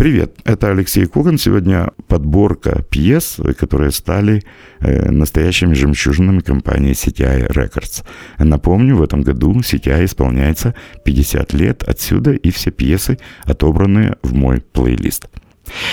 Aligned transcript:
Привет, 0.00 0.34
это 0.44 0.70
Алексей 0.70 1.04
Коган. 1.04 1.36
Сегодня 1.36 1.90
подборка 2.08 2.82
пьес, 2.88 3.36
которые 3.58 3.90
стали 3.90 4.42
э, 4.80 5.10
настоящими 5.10 5.74
жемчужинами 5.74 6.40
компании 6.40 6.92
CTI 6.92 7.52
Records. 7.52 8.02
Напомню, 8.38 8.96
в 8.96 9.02
этом 9.02 9.20
году 9.20 9.52
CTI 9.60 10.06
исполняется 10.06 10.74
50 11.04 11.52
лет, 11.52 11.82
отсюда 11.86 12.32
и 12.32 12.50
все 12.50 12.70
пьесы, 12.70 13.18
отобранные 13.44 14.16
в 14.22 14.32
мой 14.32 14.62
плейлист. 14.62 15.28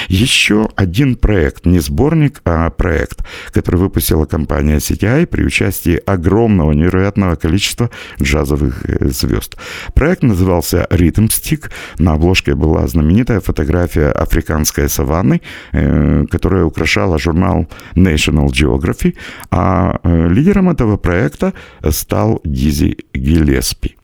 Еще 0.07 0.69
один 0.75 1.15
проект, 1.15 1.65
не 1.65 1.79
сборник, 1.79 2.41
а 2.45 2.69
проект, 2.69 3.23
который 3.51 3.77
выпустила 3.77 4.25
компания 4.25 4.77
CTI 4.77 5.25
при 5.25 5.43
участии 5.43 6.01
огромного, 6.05 6.71
невероятного 6.71 7.35
количества 7.35 7.89
джазовых 8.21 8.85
э, 8.85 9.09
звезд. 9.09 9.57
Проект 9.93 10.23
назывался 10.23 10.87
Rhythm 10.89 11.27
Stick. 11.27 11.69
На 11.99 12.13
обложке 12.13 12.55
была 12.55 12.87
знаменитая 12.87 13.39
фотография 13.39 14.09
африканской 14.11 14.89
саванны, 14.89 15.41
э, 15.73 16.25
которая 16.29 16.63
украшала 16.63 17.19
журнал 17.19 17.67
National 17.95 18.47
Geography, 18.47 19.15
а 19.51 19.99
э, 20.03 20.27
лидером 20.29 20.69
этого 20.69 20.97
проекта 20.97 21.53
стал 21.89 22.41
Дизи 22.43 22.97
Гиллеспи. 23.13 23.97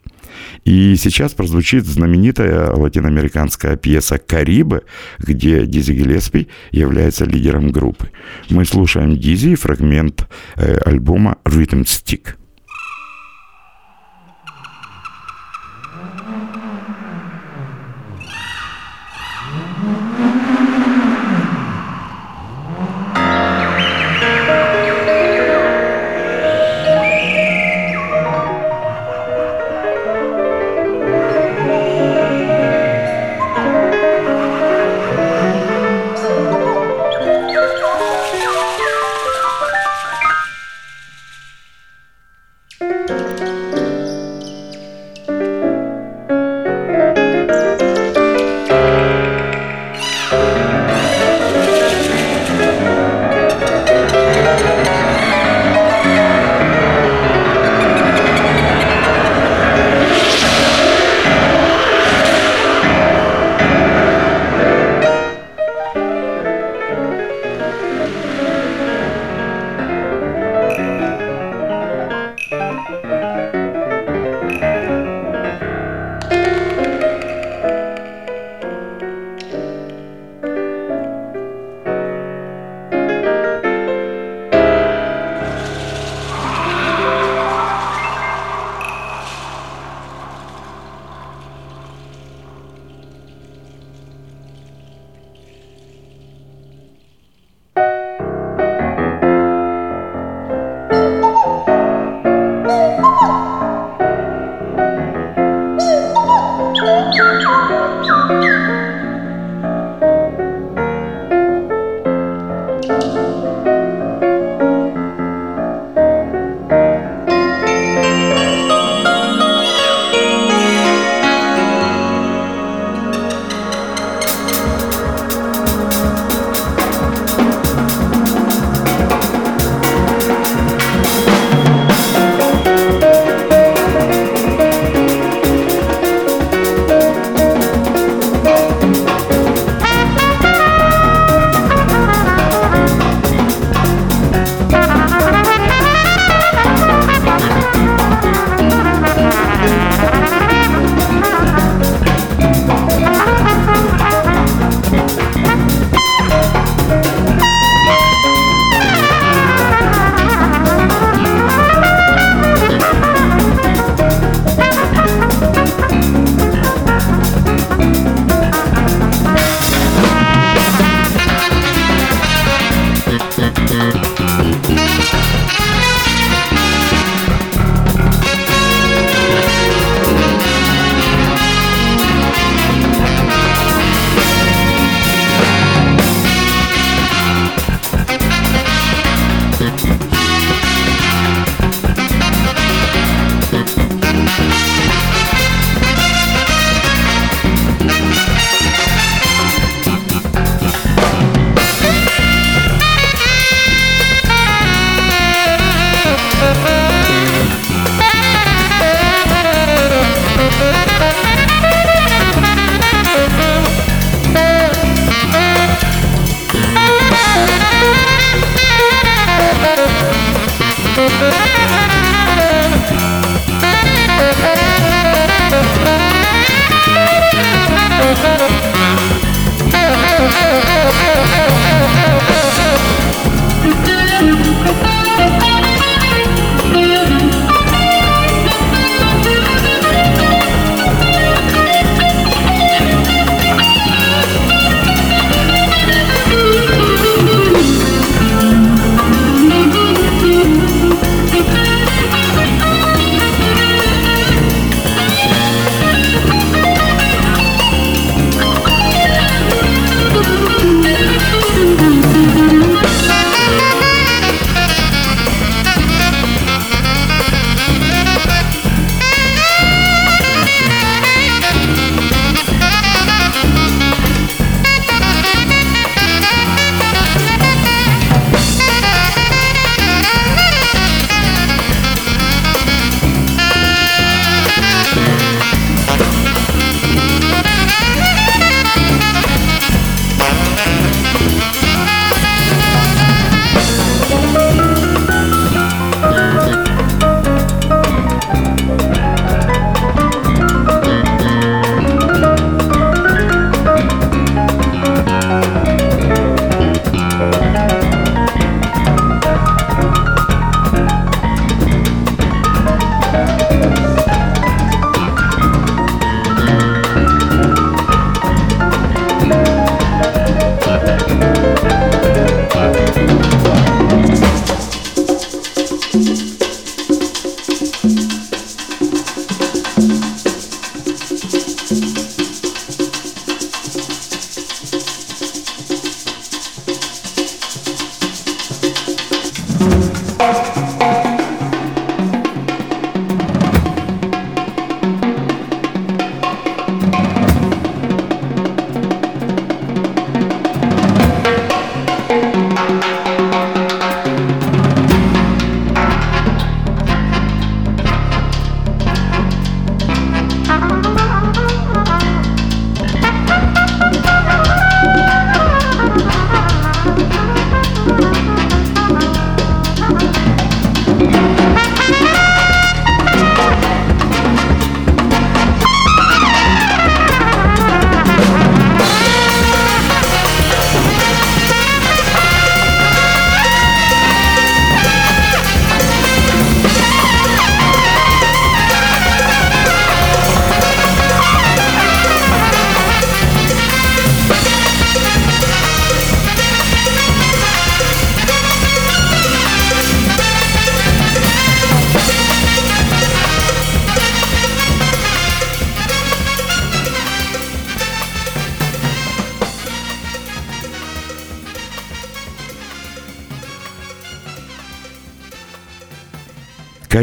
И 0.66 0.96
сейчас 0.96 1.34
прозвучит 1.34 1.86
знаменитая 1.86 2.72
латиноамериканская 2.72 3.76
пьеса 3.76 4.18
«Карибы», 4.18 4.84
где 5.20 5.66
Дизи 5.66 5.94
Гелеспи 5.94 6.48
является 6.72 7.26
лидером 7.26 7.72
группы. 7.72 8.10
Мы 8.50 8.66
слушаем 8.66 9.18
Дизи 9.18 9.56
фрагмент 9.56 10.28
э, 10.56 10.78
альбома 10.86 11.38
«Rhythm 11.46 11.84
Stick». 11.84 12.36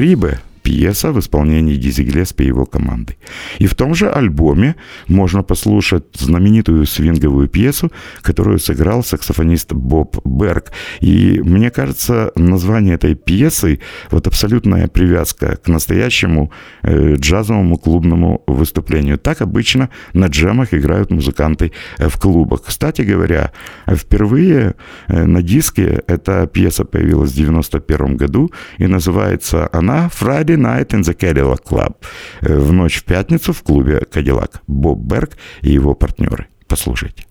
«Карибе» 0.00 0.40
пьеса 0.70 1.10
в 1.10 1.18
исполнении 1.18 1.74
Дизи 1.74 2.02
Гилеспи 2.02 2.44
и 2.44 2.46
его 2.46 2.64
команды. 2.64 3.16
И 3.58 3.66
в 3.66 3.74
том 3.74 3.94
же 3.94 4.08
альбоме 4.08 4.74
можно 5.08 5.42
послушать 5.42 6.04
знаменитую 6.14 6.86
свинговую 6.86 7.48
пьесу, 7.48 7.90
которую 8.22 8.58
сыграл 8.58 9.02
саксофонист 9.02 9.72
Боб 9.72 10.16
Берг. 10.24 10.70
И 11.00 11.40
мне 11.44 11.70
кажется, 11.70 12.30
название 12.36 12.94
этой 12.94 13.16
пьесы 13.16 13.80
вот 14.12 14.26
абсолютная 14.26 14.86
привязка 14.86 15.56
к 15.56 15.68
настоящему 15.68 16.52
э, 16.82 17.16
джазовому 17.16 17.76
клубному 17.76 18.42
выступлению. 18.46 19.18
Так 19.18 19.42
обычно 19.42 19.88
на 20.14 20.26
джемах 20.26 20.72
играют 20.72 21.10
музыканты 21.10 21.72
э, 21.98 22.08
в 22.08 22.16
клубах. 22.16 22.62
Кстати 22.66 23.02
говоря, 23.02 23.50
впервые 23.88 24.74
э, 25.08 25.26
на 25.26 25.42
диске 25.42 26.02
эта 26.06 26.46
пьеса 26.46 26.84
появилась 26.84 27.32
в 27.32 27.36
91 27.36 28.16
году 28.16 28.52
и 28.78 28.86
называется 28.86 29.68
она 29.72 30.08
«Friday 30.08 30.59
Night 30.60 30.92
in 30.92 31.02
the 31.02 31.14
Cadillac 31.14 31.64
Club. 31.64 31.96
Э, 32.42 32.56
в 32.56 32.72
ночь 32.72 33.00
в 33.00 33.04
пятницу 33.04 33.52
в 33.52 33.62
клубе 33.62 34.00
Кадиллак. 34.00 34.62
Боб 34.66 34.98
Берг 34.98 35.36
и 35.62 35.70
его 35.70 35.94
партнеры. 35.94 36.46
Послушайте. 36.68 37.24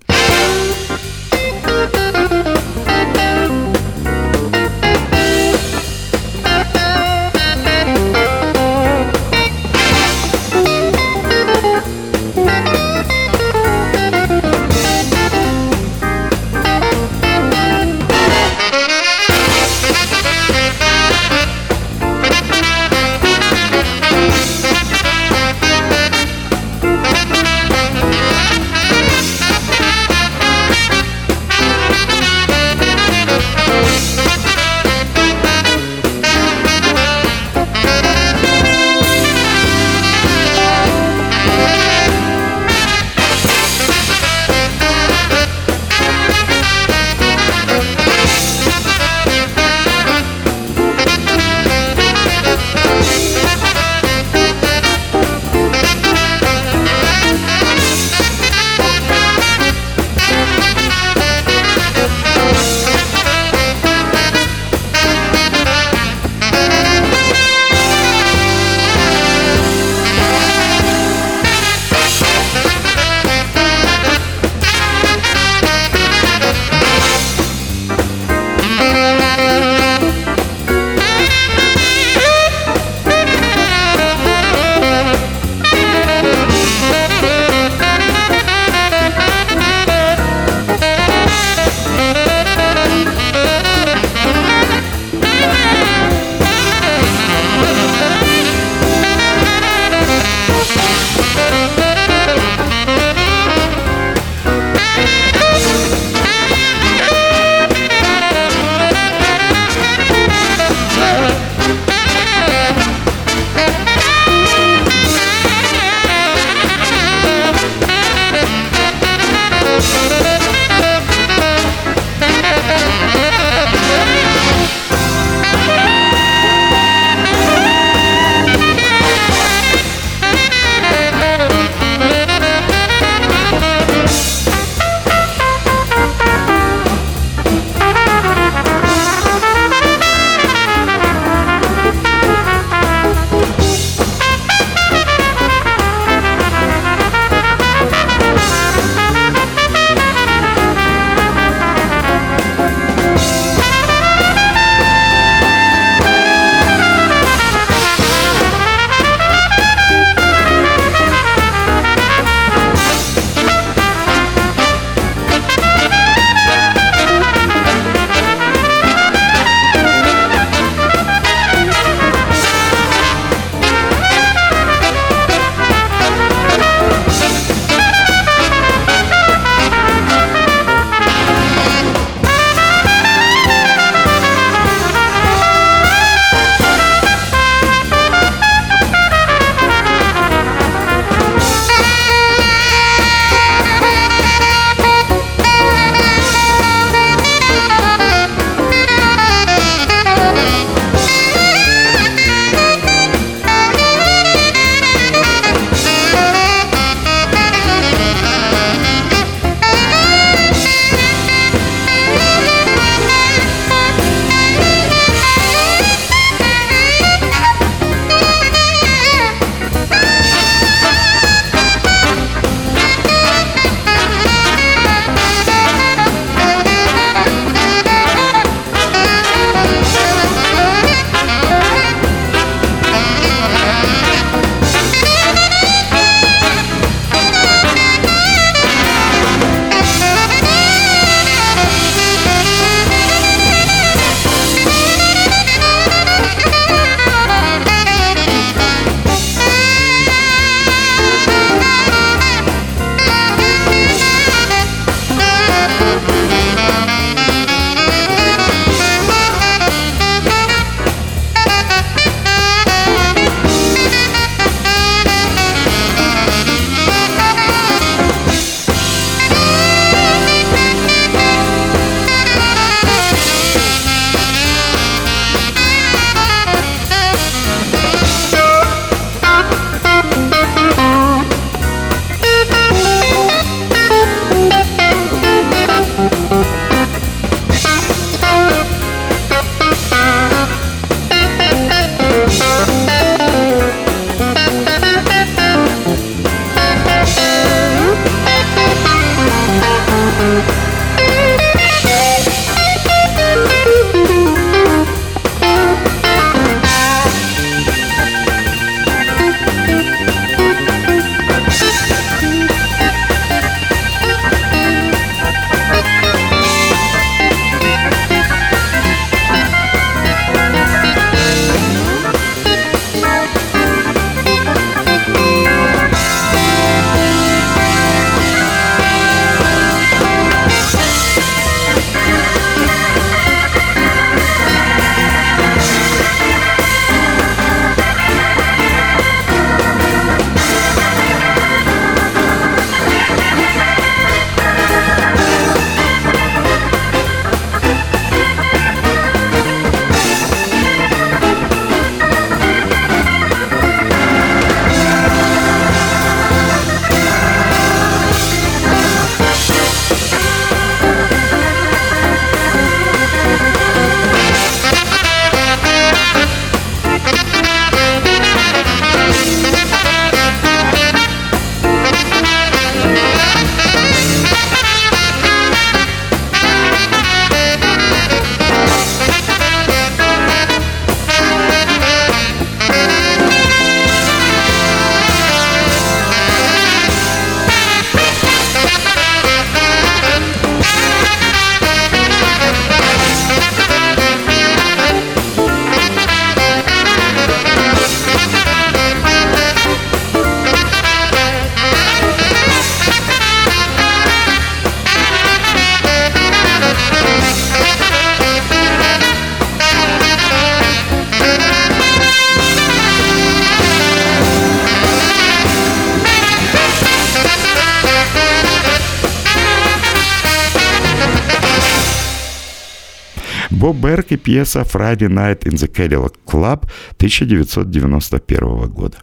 Берк 423.99 424.11
и 424.13 424.17
пьеса 424.17 424.61
«Friday 424.61 425.09
Night 425.09 425.43
in 425.43 425.55
the 425.55 425.67
Cadillac 425.67 426.13
Club» 426.25 426.69
1991 426.97 428.69
года. 428.69 428.97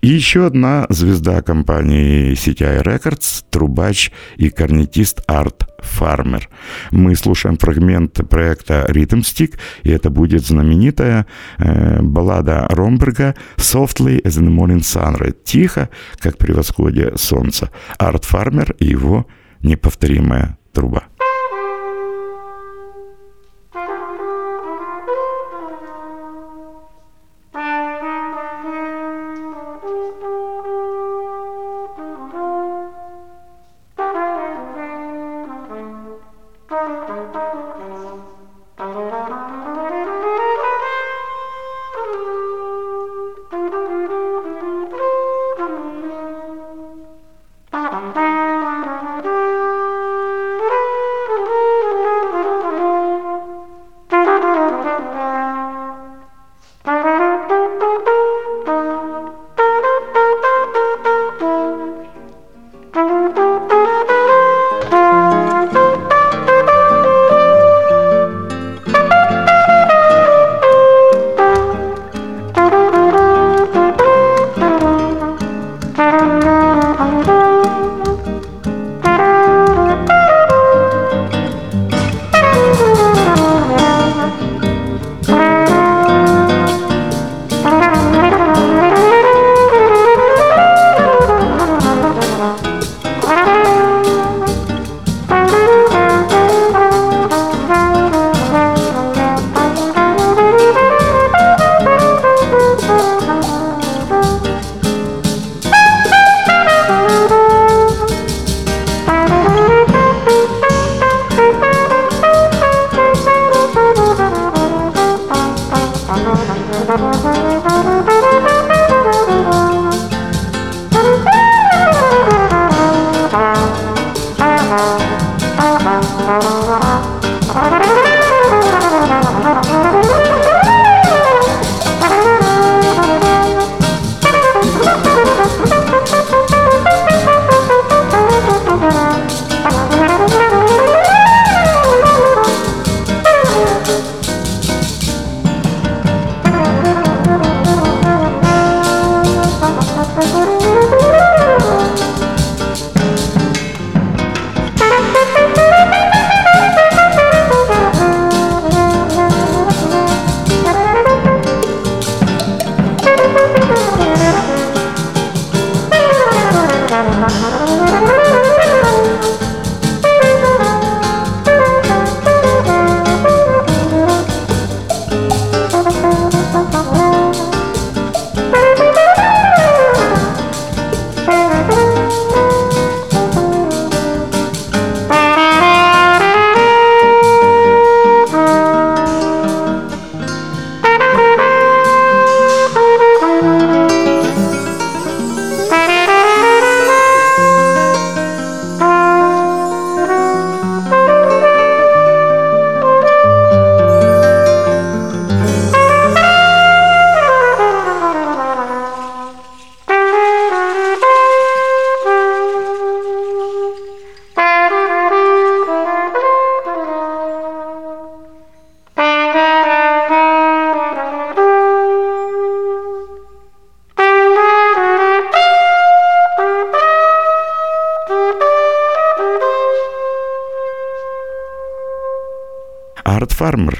И 0.00 0.08
еще 0.08 0.46
одна 0.46 0.86
звезда 0.88 1.40
компании 1.40 2.32
CTI 2.32 2.82
Records, 2.82 3.44
трубач 3.50 4.10
и 4.36 4.50
корнетист 4.50 5.22
Арт 5.28 5.68
Фармер. 5.78 6.48
Мы 6.90 7.14
слушаем 7.14 7.58
фрагмент 7.58 8.28
проекта 8.28 8.86
Rhythm 8.88 9.20
Stick, 9.20 9.56
и 9.84 9.90
это 9.90 10.10
будет 10.10 10.44
знаменитая 10.44 11.26
э, 11.58 12.02
баллада 12.02 12.66
Ромберга 12.70 13.36
«Softly 13.56 14.20
as 14.22 14.40
in 14.40 14.48
the 14.48 14.56
morning 14.56 14.80
sunrise»— 14.80 15.36
«Тихо, 15.44 15.90
как 16.16 16.38
при 16.38 16.50
восходе 16.52 17.12
солнца». 17.16 17.70
Арт 17.98 18.24
Фармер 18.24 18.74
и 18.80 18.86
его 18.86 19.26
неповторимая 19.62 20.58
труба. 20.72 21.04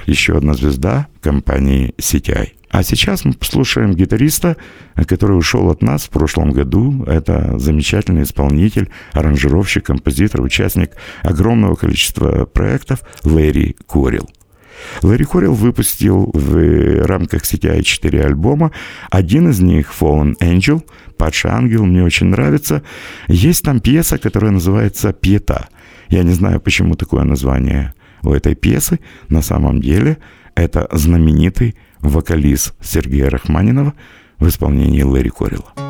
Еще 0.08 0.36
одна 0.36 0.54
звезда 0.54 1.08
компании 1.20 1.94
CTI. 1.98 2.52
А 2.70 2.82
сейчас 2.82 3.24
мы 3.24 3.32
послушаем 3.32 3.94
гитариста, 3.94 4.56
который 5.06 5.38
ушел 5.38 5.70
от 5.70 5.82
нас 5.82 6.04
в 6.04 6.10
прошлом 6.10 6.52
году. 6.52 7.02
Это 7.04 7.58
замечательный 7.58 8.24
исполнитель, 8.24 8.90
аранжировщик, 9.12 9.86
композитор, 9.86 10.42
участник 10.42 10.92
огромного 11.22 11.76
количества 11.76 12.44
проектов 12.44 13.00
Лэри 13.24 13.76
Корил. 13.86 14.28
Лэри 15.02 15.24
Корил 15.24 15.54
выпустил 15.54 16.30
в 16.34 17.04
рамках 17.06 17.42
CTI 17.42 17.82
4 17.82 18.24
альбома. 18.24 18.70
Один 19.10 19.48
из 19.50 19.60
них, 19.60 19.92
Fallen 19.98 20.36
Angel, 20.38 20.82
Падший 21.16 21.50
ангел, 21.50 21.84
мне 21.84 22.04
очень 22.04 22.28
нравится. 22.28 22.82
Есть 23.26 23.64
там 23.64 23.80
пьеса, 23.80 24.18
которая 24.18 24.52
называется 24.52 25.12
«Пьета». 25.12 25.68
Я 26.10 26.22
не 26.22 26.32
знаю, 26.32 26.60
почему 26.60 26.94
такое 26.94 27.24
название 27.24 27.92
у 28.22 28.32
этой 28.32 28.54
пьесы 28.54 29.00
на 29.28 29.42
самом 29.42 29.80
деле 29.80 30.18
это 30.54 30.88
знаменитый 30.92 31.76
вокалист 32.00 32.74
Сергея 32.80 33.30
Рахманинова 33.30 33.94
в 34.38 34.48
исполнении 34.48 35.02
Лэри 35.02 35.30
Корила. 35.30 35.87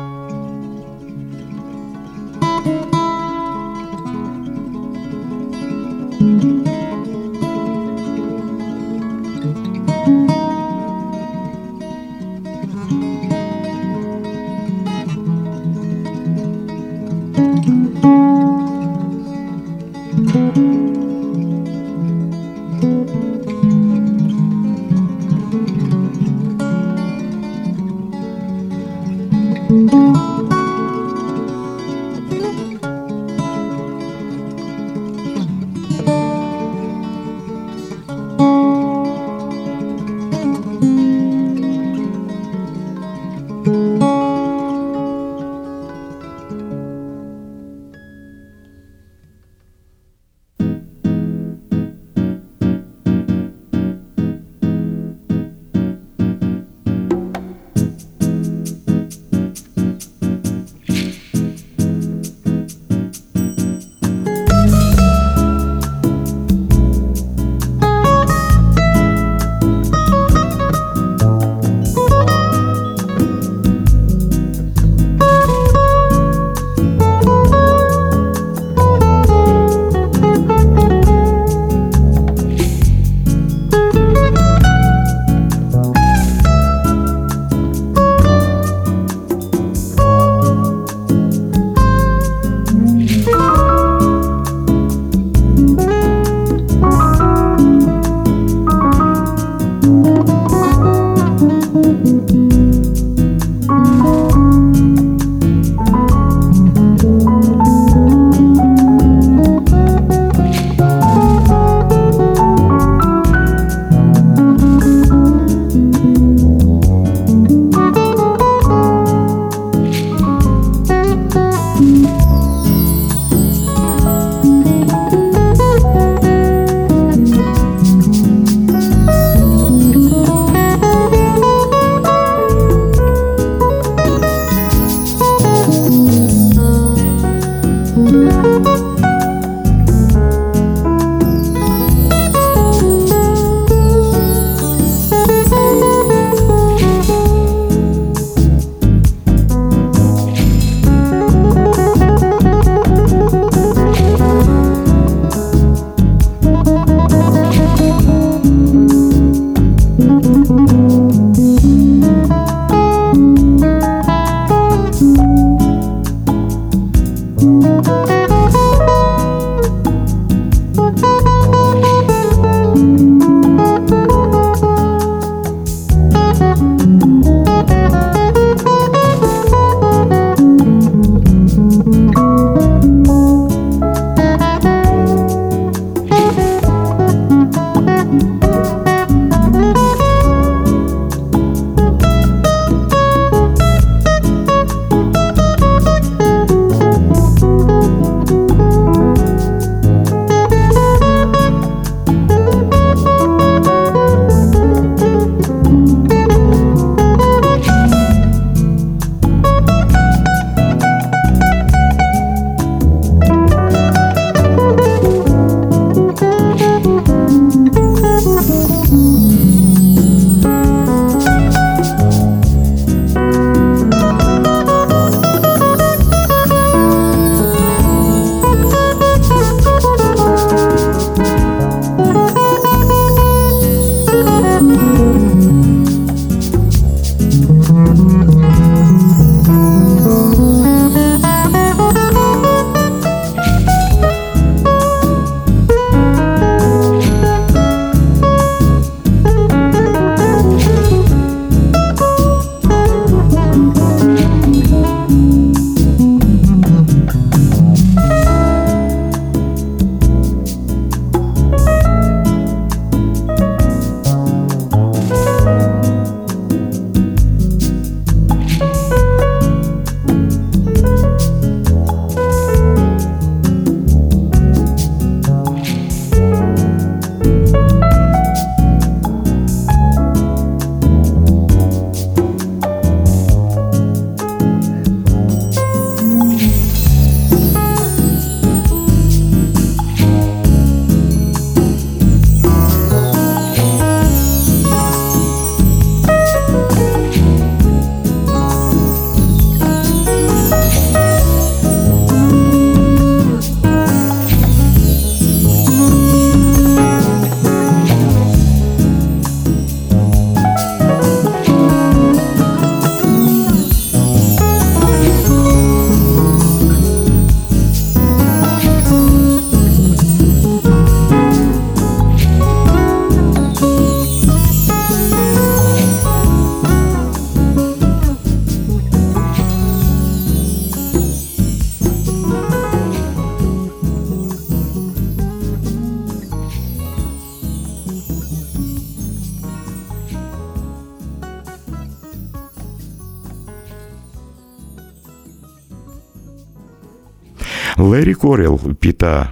Лэри 347.79 348.13
Корел, 348.13 348.59
Пита, 348.75 349.31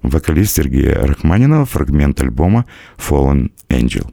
вокалист 0.00 0.56
Сергея 0.56 1.06
Рахманинова, 1.06 1.66
фрагмент 1.66 2.18
альбома 2.22 2.64
Fallen 2.96 3.52
Angel. 3.68 4.10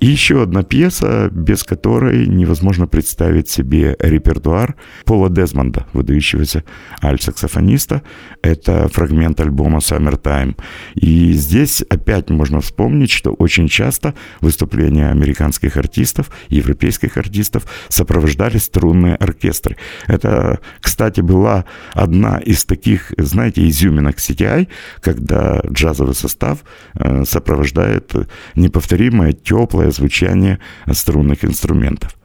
И 0.00 0.06
еще 0.06 0.42
одна 0.42 0.62
пьеса, 0.62 1.28
без 1.30 1.64
которой 1.64 2.26
невозможно 2.26 2.86
представить 2.86 3.48
себе 3.48 3.96
репертуар 3.98 4.76
Пола 5.04 5.30
Дезмонда, 5.30 5.86
выдающегося 5.92 6.64
альт-саксофониста. 7.02 8.02
Это 8.42 8.88
фрагмент 8.88 9.40
альбома 9.40 9.78
Summertime. 9.78 10.56
И 10.94 11.32
здесь 11.32 11.82
опять 11.82 12.30
можно 12.30 12.60
вспомнить, 12.60 13.10
что 13.10 13.32
очень 13.32 13.68
часто 13.68 14.14
выступления 14.40 15.10
американских 15.10 15.76
артистов, 15.76 16.30
европейских 16.48 17.16
артистов 17.16 17.64
сопровождали 17.88 18.58
струнные 18.58 19.16
оркестры. 19.16 19.76
Это, 20.06 20.60
кстати, 20.80 21.20
была 21.20 21.64
одна 21.92 22.38
из 22.38 22.64
таких, 22.64 23.12
знаете, 23.16 23.66
изюминок 23.68 24.16
CTI, 24.16 24.68
когда 25.00 25.60
джазовый 25.70 26.14
состав 26.14 26.64
э, 26.94 27.24
сопровождает 27.24 28.14
неповторимое, 28.54 29.32
теплое 29.32 29.85
звучание 29.90 30.58
струнных 30.90 31.44
инструментов. 31.44 32.16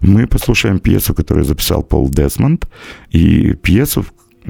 Мы 0.00 0.26
послушаем 0.26 0.80
пьесу, 0.80 1.14
которую 1.14 1.44
записал 1.44 1.82
Пол 1.82 2.10
Десмонд, 2.10 2.68
и 3.10 3.54
пьесу 3.54 4.04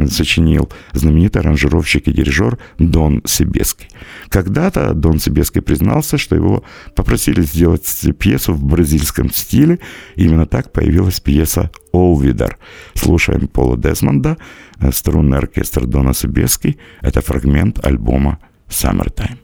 сочинил 0.08 0.70
знаменитый 0.92 1.42
аранжировщик 1.42 2.08
и 2.08 2.12
дирижер 2.12 2.58
Дон 2.78 3.22
Сибеский. 3.26 3.88
Когда-то 4.28 4.94
Дон 4.94 5.18
Сибеский 5.18 5.60
признался, 5.60 6.16
что 6.18 6.34
его 6.34 6.64
попросили 6.94 7.42
сделать 7.42 7.86
пьесу 8.18 8.54
в 8.54 8.64
бразильском 8.64 9.30
стиле. 9.30 9.78
Именно 10.16 10.46
так 10.46 10.72
появилась 10.72 11.20
пьеса 11.20 11.70
«Олвидар». 11.92 12.58
Слушаем 12.94 13.48
Пола 13.48 13.76
Десмонда, 13.76 14.38
струнный 14.92 15.38
оркестр 15.38 15.86
Дона 15.86 16.14
Сибеский. 16.14 16.78
Это 17.02 17.20
фрагмент 17.20 17.84
альбома 17.84 18.38
«Summertime». 18.68 19.38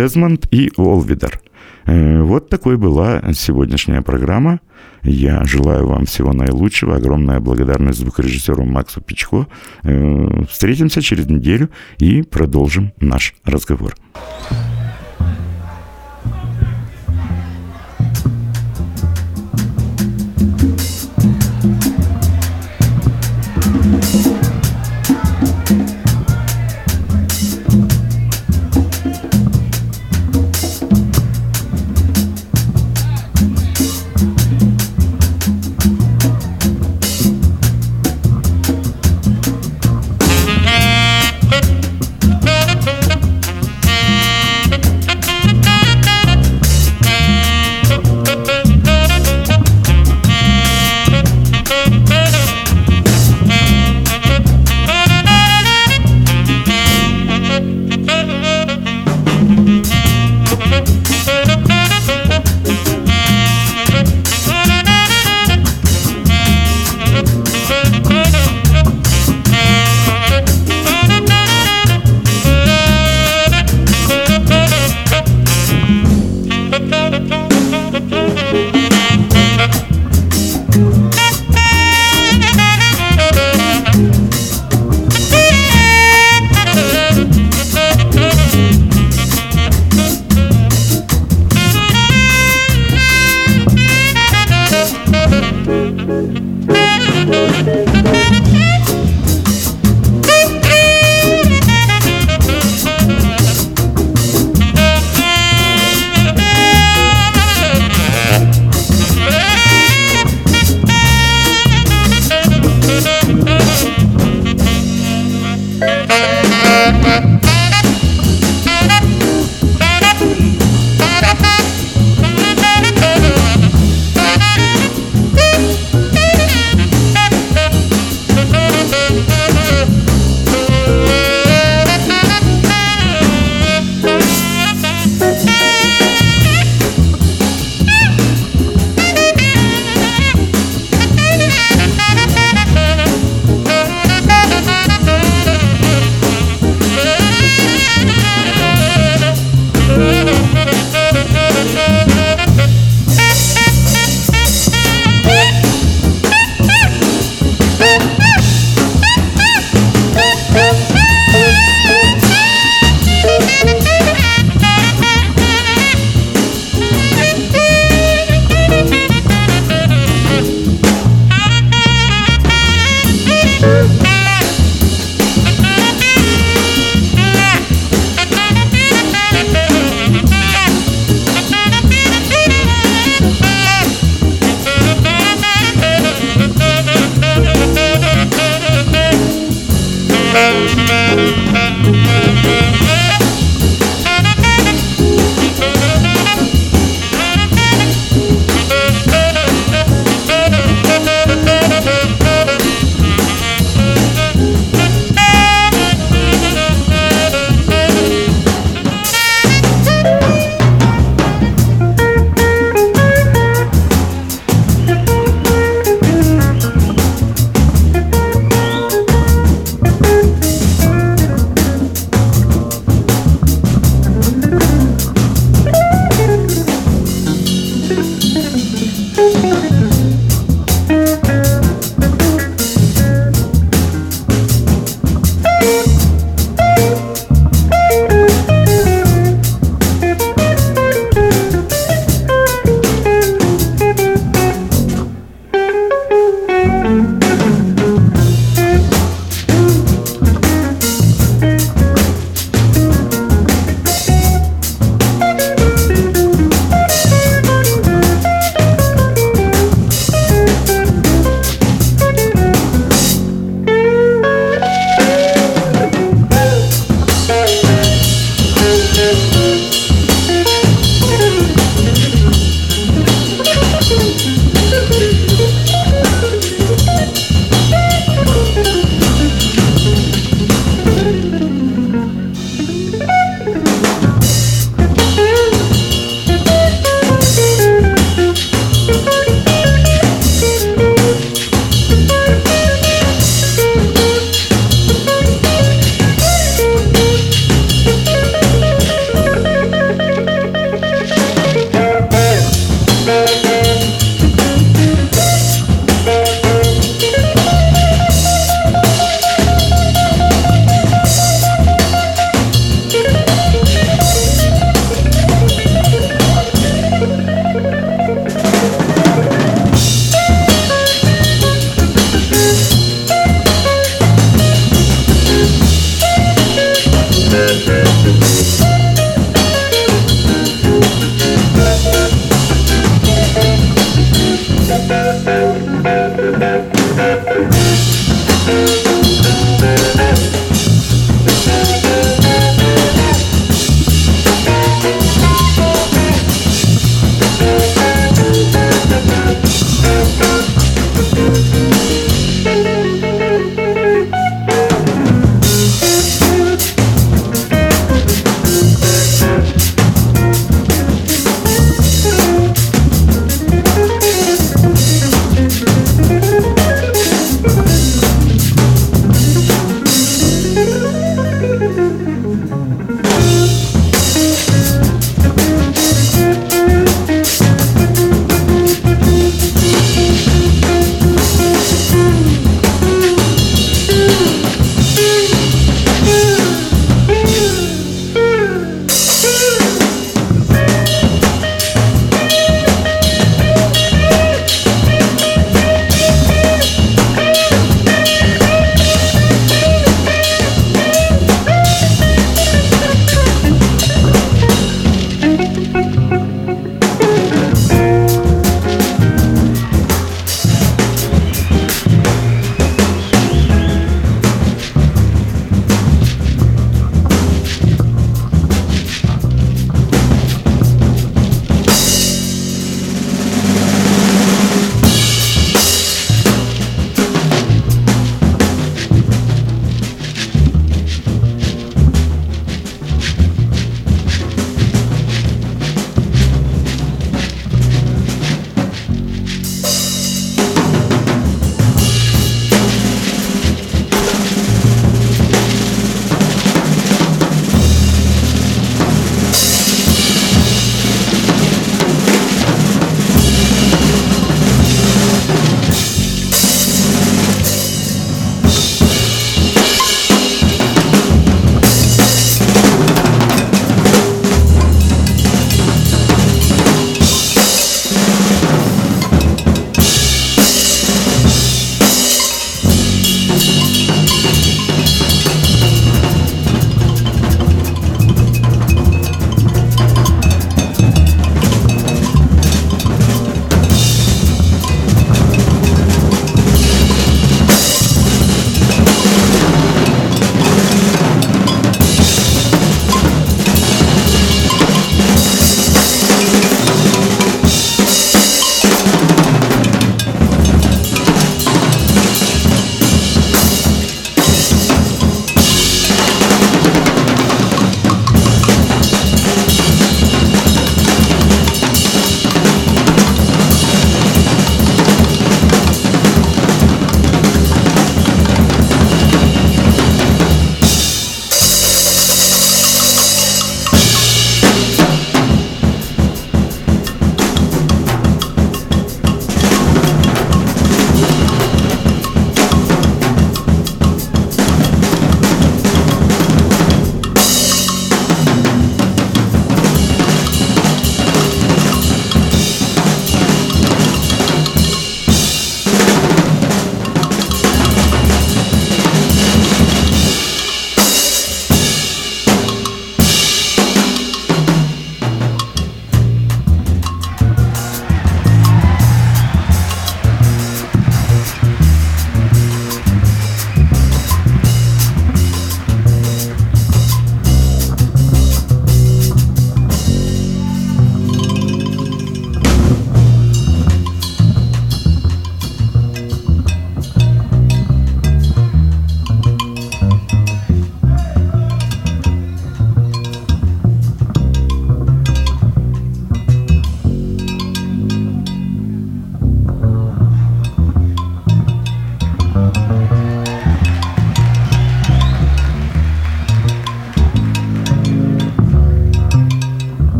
Дезмонд 0.00 0.46
и 0.50 0.72
Олвидер. 0.78 1.40
Э, 1.84 2.22
вот 2.22 2.48
такой 2.48 2.78
была 2.78 3.20
сегодняшняя 3.34 4.00
программа. 4.00 4.60
Я 5.02 5.44
желаю 5.44 5.86
вам 5.86 6.06
всего 6.06 6.32
наилучшего. 6.32 6.96
Огромная 6.96 7.38
благодарность 7.38 7.98
звукорежиссеру 7.98 8.64
Максу 8.64 9.02
Пичко. 9.02 9.46
Э, 9.82 10.44
встретимся 10.48 11.02
через 11.02 11.26
неделю 11.26 11.68
и 11.98 12.22
продолжим 12.22 12.92
наш 12.98 13.34
разговор. 13.44 13.94